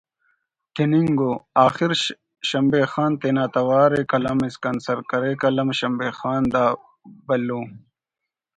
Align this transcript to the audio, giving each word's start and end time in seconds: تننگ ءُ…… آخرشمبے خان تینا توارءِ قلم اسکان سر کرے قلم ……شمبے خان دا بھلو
تننگ 0.73 1.19
ءُ…… 1.29 1.31
آخرشمبے 1.65 2.81
خان 2.91 3.11
تینا 3.19 3.45
توارءِ 3.53 4.01
قلم 4.11 4.39
اسکان 4.47 4.77
سر 4.85 4.99
کرے 5.09 5.31
قلم 5.41 5.69
……شمبے 5.79 6.09
خان 6.19 6.41
دا 6.53 6.65
بھلو 7.27 7.59